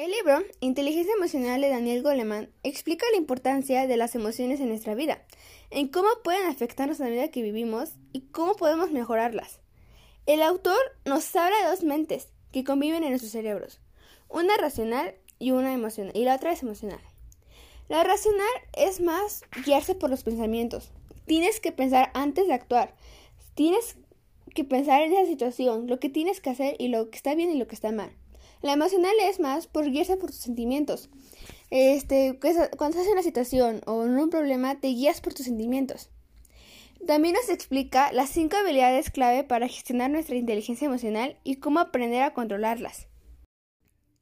[0.00, 4.94] El libro Inteligencia Emocional de Daniel Goleman explica la importancia de las emociones en nuestra
[4.94, 5.22] vida,
[5.68, 9.60] en cómo pueden afectarnos en la vida que vivimos y cómo podemos mejorarlas.
[10.24, 13.78] El autor nos habla de dos mentes que conviven en nuestros cerebros,
[14.30, 17.00] una racional y una emocional, y la otra es emocional.
[17.90, 18.48] La racional
[18.78, 20.92] es más guiarse por los pensamientos.
[21.26, 22.94] Tienes que pensar antes de actuar.
[23.54, 23.98] Tienes
[24.54, 27.50] que pensar en esa situación, lo que tienes que hacer y lo que está bien
[27.50, 28.16] y lo que está mal.
[28.62, 31.08] La emocional es más por guiarse por tus sentimientos.
[31.70, 36.10] Este, cuando estás en una situación o en un problema, te guías por tus sentimientos.
[37.06, 42.22] También nos explica las cinco habilidades clave para gestionar nuestra inteligencia emocional y cómo aprender
[42.22, 43.06] a controlarlas.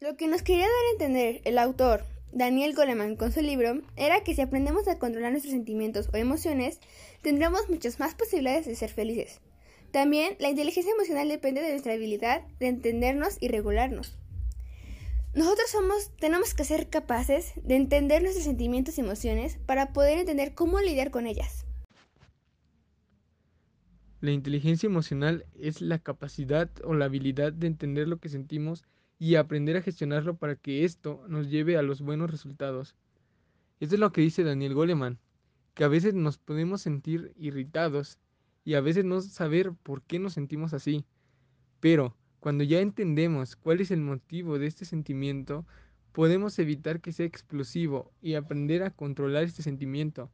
[0.00, 4.22] Lo que nos quería dar a entender el autor Daniel Goleman con su libro era
[4.22, 6.80] que si aprendemos a controlar nuestros sentimientos o emociones,
[7.22, 9.40] tendremos muchas más posibilidades de ser felices.
[9.92, 14.18] También la inteligencia emocional depende de nuestra habilidad de entendernos y regularnos.
[15.36, 20.54] Nosotros somos, tenemos que ser capaces de entender nuestros sentimientos y emociones para poder entender
[20.54, 21.66] cómo lidiar con ellas.
[24.22, 28.86] La inteligencia emocional es la capacidad o la habilidad de entender lo que sentimos
[29.18, 32.96] y aprender a gestionarlo para que esto nos lleve a los buenos resultados.
[33.78, 35.18] Esto es lo que dice Daniel Goleman,
[35.74, 38.18] que a veces nos podemos sentir irritados
[38.64, 41.04] y a veces no saber por qué nos sentimos así.
[41.80, 42.16] Pero
[42.46, 45.66] cuando ya entendemos cuál es el motivo de este sentimiento,
[46.12, 50.30] podemos evitar que sea explosivo y aprender a controlar este sentimiento.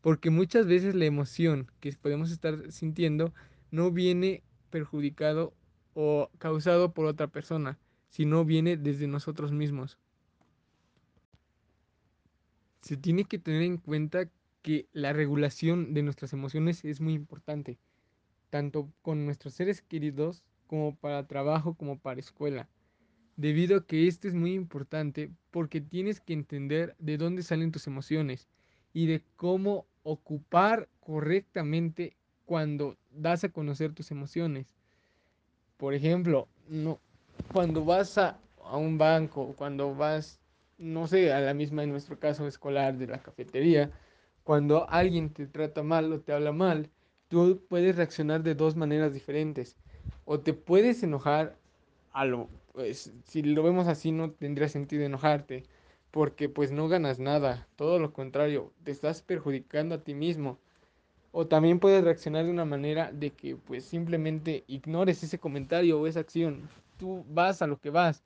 [0.00, 3.32] Porque muchas veces la emoción que podemos estar sintiendo
[3.70, 5.54] no viene perjudicado
[5.94, 9.98] o causado por otra persona, sino viene desde nosotros mismos.
[12.80, 14.28] Se tiene que tener en cuenta
[14.62, 17.78] que la regulación de nuestras emociones es muy importante,
[18.50, 22.68] tanto con nuestros seres queridos como para trabajo, como para escuela.
[23.36, 27.86] Debido a que esto es muy importante porque tienes que entender de dónde salen tus
[27.86, 28.48] emociones
[28.92, 34.74] y de cómo ocupar correctamente cuando das a conocer tus emociones.
[35.76, 36.98] Por ejemplo, no,
[37.52, 40.40] cuando vas a, a un banco, cuando vas,
[40.78, 43.90] no sé, a la misma en nuestro caso escolar de la cafetería,
[44.44, 46.88] cuando alguien te trata mal o te habla mal,
[47.28, 49.76] tú puedes reaccionar de dos maneras diferentes
[50.24, 51.56] o te puedes enojar
[52.12, 55.64] a lo, pues si lo vemos así no tendría sentido enojarte,
[56.10, 60.58] porque pues no ganas nada, todo lo contrario, te estás perjudicando a ti mismo.
[61.32, 66.06] O también puedes reaccionar de una manera de que pues simplemente ignores ese comentario o
[66.06, 66.68] esa acción.
[66.96, 68.24] Tú vas a lo que vas.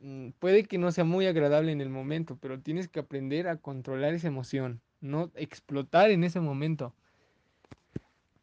[0.00, 3.56] Mm, puede que no sea muy agradable en el momento, pero tienes que aprender a
[3.58, 6.94] controlar esa emoción, no explotar en ese momento.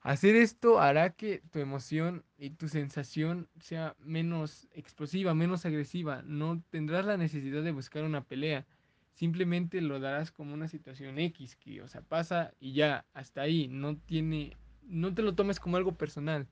[0.05, 6.21] Hacer esto hará que tu emoción y tu sensación sea menos explosiva, menos agresiva.
[6.21, 8.67] No tendrás la necesidad de buscar una pelea.
[9.13, 13.67] Simplemente lo darás como una situación X, que, o sea, pasa y ya, hasta ahí.
[13.67, 16.45] No tiene, no te lo tomes como algo personal.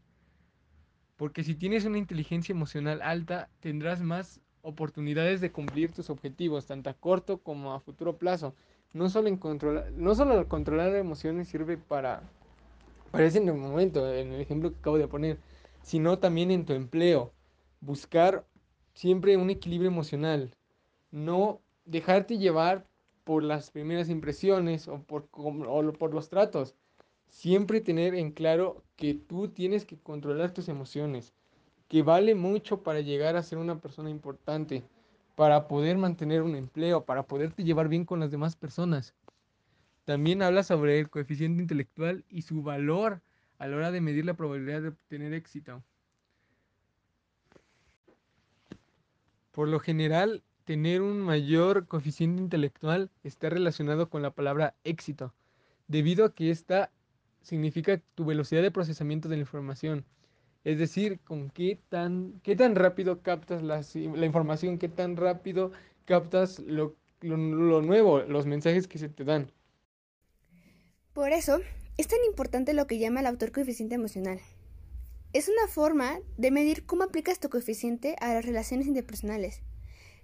[1.16, 6.90] Porque si tienes una inteligencia emocional alta, tendrás más oportunidades de cumplir tus objetivos, tanto
[6.90, 8.56] a corto como a futuro plazo.
[8.94, 12.24] No solo, en controlar, no solo controlar emociones sirve para
[13.14, 15.38] parece en el momento, en el ejemplo que acabo de poner,
[15.84, 17.32] sino también en tu empleo.
[17.80, 18.44] Buscar
[18.96, 20.56] siempre un equilibrio emocional.
[21.12, 22.88] No dejarte llevar
[23.24, 26.74] por las primeras impresiones o por, o por los tratos.
[27.30, 31.34] Siempre tener en claro que tú tienes que controlar tus emociones,
[31.90, 34.84] que vale mucho para llegar a ser una persona importante,
[35.36, 39.14] para poder mantener un empleo, para poderte llevar bien con las demás personas.
[40.06, 43.22] También habla sobre el coeficiente intelectual y su valor
[43.58, 45.82] a la hora de medir la probabilidad de obtener éxito.
[49.52, 55.34] Por lo general, tener un mayor coeficiente intelectual está relacionado con la palabra éxito,
[55.88, 56.92] debido a que esta
[57.42, 60.06] significa tu velocidad de procesamiento de la información.
[60.66, 63.82] Es decir, con qué tan, qué tan rápido captas la,
[64.26, 65.72] información, qué tan rápido
[66.06, 66.96] captas lo
[67.82, 69.52] nuevo, los mensajes que se te dan.
[71.14, 71.60] Por eso,
[71.98, 74.40] es tan importante lo que llama el autor coeficiente emocional.
[75.32, 79.62] Es una forma de medir cómo aplicas tu coeficiente a las relaciones interpersonales.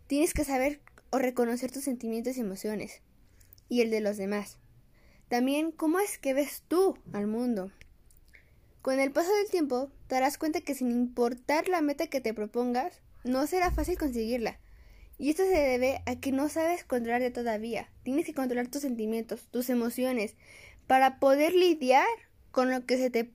[0.07, 0.81] Tienes que saber
[1.12, 3.01] o reconocer tus sentimientos y emociones,
[3.68, 4.57] y el de los demás.
[5.27, 7.71] También cómo es que ves tú al mundo.
[8.81, 12.33] Con el paso del tiempo, te darás cuenta que sin importar la meta que te
[12.33, 14.59] propongas, no será fácil conseguirla.
[15.19, 17.89] Y esto se debe a que no sabes controlarte todavía.
[18.03, 20.35] Tienes que controlar tus sentimientos, tus emociones,
[20.89, 22.07] para poder lidiar
[22.50, 23.31] con lo que se te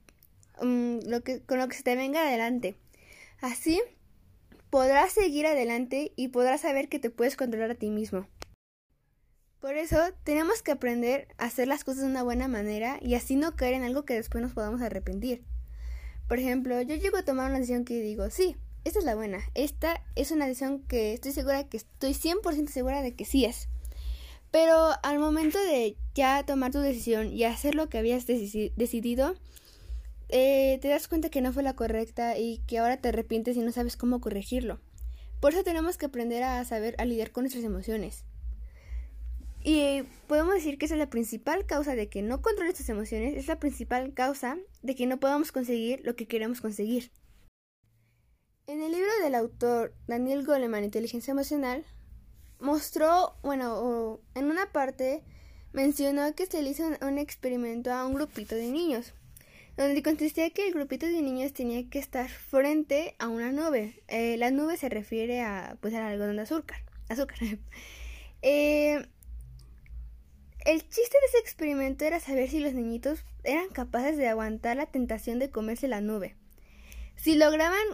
[0.61, 0.99] mm,
[1.45, 2.75] con lo que se te venga adelante.
[3.39, 3.81] Así
[4.69, 8.27] podrás seguir adelante y podrás saber que te puedes controlar a ti mismo.
[9.61, 13.37] Por eso tenemos que aprender a hacer las cosas de una buena manera y así
[13.37, 15.45] no caer en algo que después nos podamos arrepentir.
[16.27, 19.39] Por ejemplo, yo llego a tomar una decisión que digo, sí, esta es la buena,
[19.53, 23.69] esta es una decisión que estoy segura que estoy 100% segura de que sí es.
[24.55, 29.35] Pero al momento de ya tomar tu decisión y hacer lo que habías decidido,
[30.29, 33.59] eh, te das cuenta que no fue la correcta y que ahora te arrepientes y
[33.59, 34.79] no sabes cómo corregirlo.
[35.41, 38.23] Por eso tenemos que aprender a saber a lidiar con nuestras emociones.
[39.61, 43.35] Y podemos decir que esa es la principal causa de que no controles tus emociones,
[43.35, 47.11] es la principal causa de que no podamos conseguir lo que queremos conseguir.
[48.67, 51.83] En el libro del autor Daniel Goleman, Inteligencia Emocional,
[52.59, 55.23] mostró, bueno, en una parte
[55.73, 59.13] mencionó que se le hizo un, experimento a un grupito de niños,
[59.77, 64.01] donde consistía que el grupito de niños tenía que estar frente a una nube.
[64.07, 66.79] Eh, la nube se refiere a, pues, al algodón de azúcar.
[67.09, 67.39] azúcar.
[68.41, 69.05] eh,
[70.65, 74.87] el chiste de ese experimento era saber si los niñitos eran capaces de aguantar la
[74.87, 76.35] tentación de comerse la nube.
[77.17, 77.85] Si lograban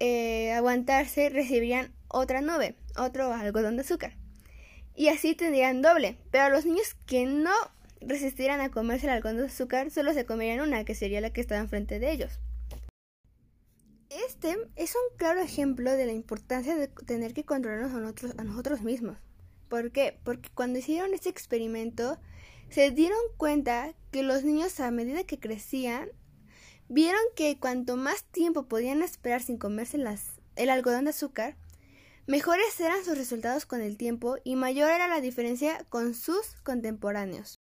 [0.00, 4.16] eh, aguantarse, recibirían otra nube, otro algodón de azúcar.
[4.94, 6.18] Y así tendrían doble.
[6.30, 7.52] Pero los niños que no
[8.00, 11.40] resistieran a comerse el algodón de azúcar solo se comerían una, que sería la que
[11.40, 12.40] estaba enfrente de ellos.
[14.10, 17.92] Este es un claro ejemplo de la importancia de tener que controlarnos
[18.38, 19.18] a nosotros, mismos.
[19.68, 20.18] ¿Por qué?
[20.24, 22.18] Porque cuando hicieron este experimento
[22.70, 26.08] se dieron cuenta que los niños a medida que crecían
[26.88, 29.98] vieron que cuanto más tiempo podían esperar sin comerse
[30.56, 31.56] el algodón de azúcar,
[32.28, 37.58] Mejores eran sus resultados con el tiempo y mayor era la diferencia con sus contemporáneos.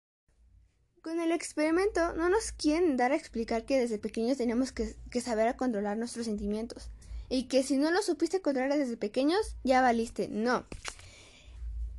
[1.03, 5.47] Con el experimento no nos quieren dar a explicar que desde pequeños teníamos que, saber
[5.47, 6.91] a controlar nuestros sentimientos
[7.29, 10.27] y que si no lo supiste controlar desde pequeños ya valiste.
[10.27, 10.67] No.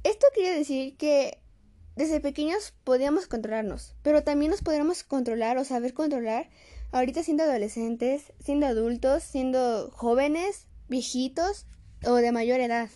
[0.04, 1.40] Esto quiere decir que
[1.96, 6.50] desde pequeños podíamos controlarnos, pero también nos podríamos controlar o saber controlar
[6.92, 11.66] ahorita siendo adolescentes, siendo adultos, siendo jóvenes, viejitos
[12.05, 12.89] o de mayor edad.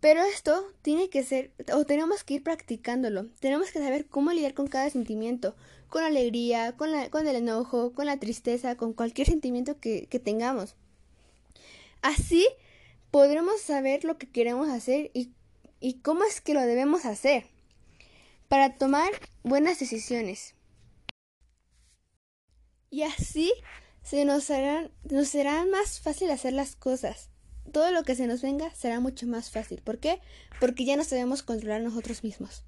[0.00, 3.26] Pero esto tiene que ser, o tenemos que ir practicándolo.
[3.40, 5.56] Tenemos que saber cómo lidiar con cada sentimiento,
[5.88, 10.76] con alegría, con, la, el enojo, con la tristeza, con cualquier sentimiento que, tengamos.
[12.00, 12.46] Así
[13.10, 15.32] podremos saber lo que queremos hacer y,
[16.02, 17.46] cómo es que lo debemos hacer
[18.46, 19.10] para tomar
[19.42, 20.54] buenas decisiones.
[22.90, 23.52] Y así
[24.02, 24.48] se nos,
[25.10, 27.30] nos será más fácil hacer las cosas
[27.68, 29.80] todo lo que se nos venga será mucho más fácil.
[29.82, 30.20] ¿Por qué?
[30.60, 32.64] Porque ya nos sabemos controlar nosotros mismos.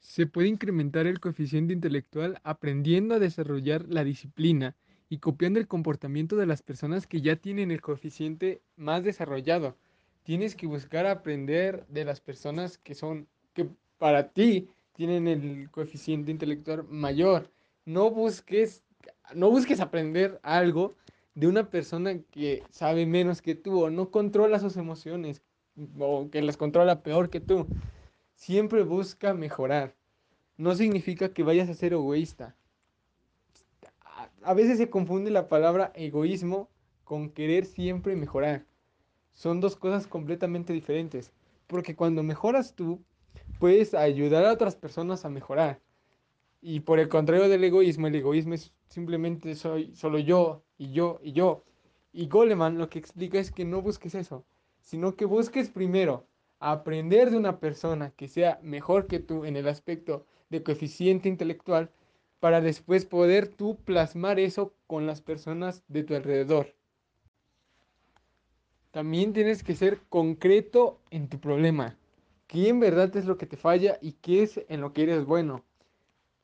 [0.00, 4.74] Se puede incrementar el coeficiente intelectual aprendiendo a desarrollar la disciplina
[5.08, 9.76] y copiando el comportamiento de las personas que ya tienen el coeficiente más desarrollado.
[10.22, 13.68] Tienes que buscar aprender de las personas que son, que
[13.98, 17.50] para ti tienen el coeficiente intelectual mayor.
[17.84, 18.82] No busques,
[19.34, 20.96] no busques aprender algo
[21.36, 25.42] de una persona que sabe menos que tú o no controla sus emociones
[25.98, 27.66] o que las controla peor que tú.
[28.34, 29.94] Siempre busca mejorar.
[30.56, 32.56] No significa que vayas a ser egoísta.
[34.42, 36.70] A veces se confunde la palabra egoísmo
[37.04, 38.64] con querer siempre mejorar.
[39.34, 41.32] Son dos cosas completamente diferentes.
[41.66, 43.02] Porque cuando mejoras tú,
[43.58, 45.82] puedes ayudar a otras personas a mejorar.
[46.68, 51.20] Y por el contrario del egoísmo, el egoísmo es simplemente soy solo yo y yo
[51.22, 51.62] y yo.
[52.12, 54.44] Y Goleman lo que explica es que no busques eso,
[54.82, 56.26] sino que busques primero
[56.58, 61.92] aprender de una persona que sea mejor que tú en el aspecto de coeficiente intelectual
[62.40, 66.74] para después poder tú plasmar eso con las personas de tu alrededor.
[68.90, 71.96] También tienes que ser concreto en tu problema.
[72.48, 75.24] ¿Qué en verdad es lo que te falla y qué es en lo que eres
[75.24, 75.65] bueno?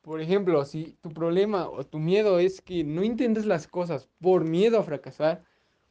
[0.03, 4.45] Por ejemplo, si tu problema o tu miedo es que no intentes las cosas por
[4.45, 5.45] miedo a fracasar,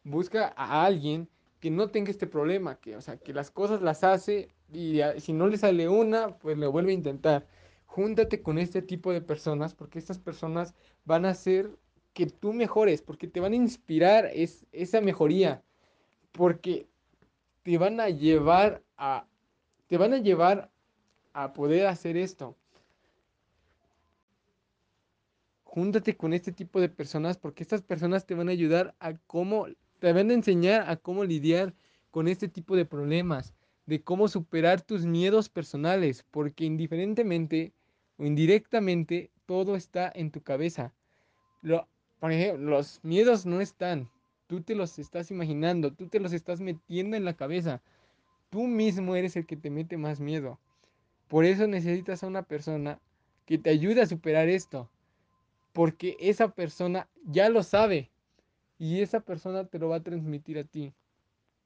[0.03, 4.03] busca a alguien que no tenga este problema, que, o sea, que las cosas las
[4.03, 7.47] hace y si no le sale una, pues le vuelve a intentar.
[7.85, 10.73] Júntate con este tipo de personas porque estas personas
[11.05, 11.71] van a hacer
[12.13, 15.63] que tú mejores, porque te van a inspirar es, esa mejoría,
[16.31, 16.87] porque
[17.63, 19.27] te van a llevar a,
[19.87, 20.71] te van a llevar
[21.33, 22.57] a poder hacer esto.
[25.71, 29.67] júntate con este tipo de personas porque estas personas te van a ayudar a cómo,
[29.99, 31.73] te van a enseñar a cómo lidiar
[32.11, 33.53] con este tipo de problemas,
[33.85, 37.71] de cómo superar tus miedos personales, porque indiferentemente
[38.17, 40.93] o indirectamente todo está en tu cabeza.
[42.19, 44.09] Por ejemplo, los miedos no están,
[44.47, 47.81] tú te los estás imaginando, tú te los estás metiendo en la cabeza.
[48.49, 50.59] Tú mismo eres el que te mete más miedo.
[51.29, 52.99] Por eso necesitas a una persona
[53.45, 54.89] que te ayude a superar esto
[55.73, 58.11] porque esa persona ya lo sabe
[58.77, 60.93] y esa persona te lo va a transmitir a ti.